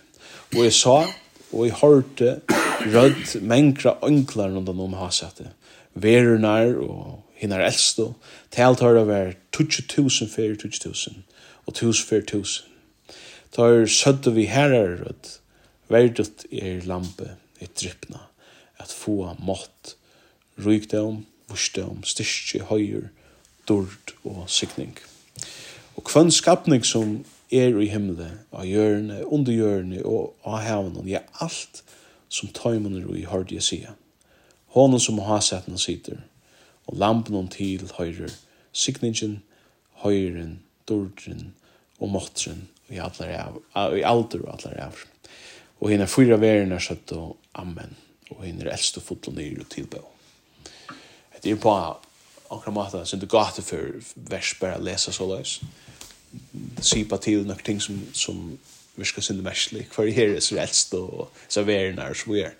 Og 0.56 0.64
jeg 0.64 0.72
sa, 0.72 1.06
og 1.52 1.66
jeg 1.66 1.78
hørte 1.80 2.40
rødt 2.82 3.42
mengre 3.42 3.96
ønkler 4.02 4.48
når 4.48 4.72
de 4.72 4.94
har 4.94 5.10
sett 5.10 5.38
det. 5.38 5.50
Verunar 5.94 6.74
och 6.74 7.22
hinnar 7.34 7.60
eldstå. 7.60 8.14
Talt 8.50 8.80
har 8.80 8.94
det 8.94 9.06
vært 9.06 9.38
20.000 9.56 10.28
fyrir 10.28 10.56
20.000 10.56 11.22
og 11.66 11.72
1000 11.72 12.08
fyrir 12.08 12.22
1000. 12.22 12.66
Da 13.56 13.62
er 13.62 13.86
sødde 13.86 14.34
vi 14.34 14.44
herrer 14.48 14.98
rødt 15.04 15.41
Verdut 15.92 16.46
er 16.48 16.86
lampe, 16.88 17.34
er 17.60 17.68
dryppna, 17.76 18.22
at 18.80 18.92
få 18.92 19.34
mått, 19.44 19.96
rykdom, 20.56 21.26
vursdom, 21.50 22.00
styrke, 22.08 22.64
høyer, 22.70 23.10
dord 23.68 24.14
og 24.24 24.46
sikning. 24.48 24.96
Og 25.96 26.06
kvann 26.08 26.32
skapning 26.32 26.86
som 26.86 27.18
er 27.52 27.76
i 27.76 27.90
himmelen, 27.92 28.40
av 28.56 28.64
hjørne, 28.64 29.20
under 29.28 29.52
hjørne 29.52 30.00
og 30.08 30.32
av 30.48 30.62
hevnen, 30.64 31.08
ja, 31.12 31.20
alt 31.44 31.82
som 32.32 32.48
tøymen 32.56 32.96
er 32.96 33.12
i 33.12 33.26
hørte 33.28 33.58
jeg 33.58 33.68
sier. 33.68 33.96
Hånden 34.72 35.02
som 35.04 35.20
har 35.20 35.44
sett 35.44 35.68
den 35.68 35.80
sitter, 35.80 36.22
og 36.88 36.96
lampen 36.96 37.36
om 37.36 37.52
til 37.52 37.84
høyre, 37.98 38.32
sikningen, 38.72 39.42
høyren, 40.00 40.62
dordren 40.88 41.50
og 42.00 42.16
måttren, 42.16 42.70
og 42.88 42.96
i 42.96 43.02
alder 43.04 43.58
og 43.76 43.98
alder 44.00 44.46
og 44.46 44.54
alder 44.56 45.11
Og 45.82 45.90
henne 45.90 46.06
fyra 46.06 46.38
verene 46.38 46.78
søtt 46.80 47.10
og 47.16 47.36
amen. 47.58 47.96
Og 48.30 48.44
henne 48.46 48.62
er 48.64 48.76
eldst 48.76 49.00
og 49.02 49.32
nyr 49.34 49.64
og 49.64 49.70
tilbø. 49.70 49.98
Det 51.42 51.50
er 51.50 51.58
på 51.58 51.72
akkurat 51.74 52.74
måte 52.76 53.00
som 53.08 53.18
du 53.18 53.26
gata 53.26 53.64
for 53.66 53.96
vers 54.14 54.52
bare 54.60 54.78
lesa 54.78 55.10
så 55.12 55.26
løs. 55.26 55.56
Sipa 56.80 57.18
til 57.18 57.42
nok 57.48 57.64
ting 57.66 57.80
som, 57.82 57.98
som 58.14 58.44
virka 58.94 59.20
sin 59.20 59.42
merslig. 59.42 59.88
For 59.90 60.06
her 60.06 60.36
er 60.36 60.44
så 60.44 60.60
eldst 60.62 60.94
og 60.94 61.32
så 61.48 61.64
verene 61.66 62.06
er 62.06 62.14
så 62.14 62.30
vi 62.30 62.44
er. 62.46 62.54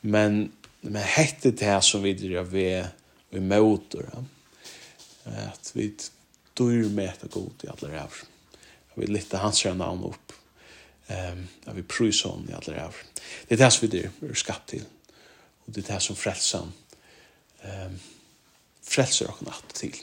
Men, 0.00 0.46
men 0.80 1.02
hette 1.02 1.52
det 1.52 1.68
her 1.68 1.82
som 1.84 2.02
vi 2.02 2.14
drar 2.16 2.48
ved 2.48 2.88
vi 3.34 3.42
møter. 3.44 4.08
Ja? 4.08 5.50
At 5.50 5.72
vi 5.74 5.90
dyr 6.56 6.88
med 6.88 7.28
god 7.30 7.66
i 7.66 7.70
alle 7.74 7.92
rævr. 7.92 8.24
Vi 8.94 9.10
lytter 9.10 9.42
hans 9.42 9.64
navn 9.64 10.08
opp 10.08 10.32
ehm 11.08 11.46
um, 11.66 11.76
vi 11.76 11.82
prøyser 11.82 12.30
om 12.30 12.48
i 12.48 12.54
alle 12.56 12.74
her. 12.78 13.02
Det 13.48 13.56
er 13.56 13.64
det 13.64 13.72
som 13.72 13.88
vi 13.90 13.98
er 13.98 14.34
skapt 14.34 14.68
til, 14.68 14.86
og 15.66 15.74
det 15.74 15.84
er 15.84 15.92
det 15.94 16.02
som 16.02 16.16
frelser, 16.16 16.66
um, 17.64 18.00
frelser 18.82 19.26
dere 19.26 19.48
natt 19.50 19.74
til. 19.74 19.96